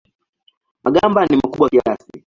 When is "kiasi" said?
1.69-2.09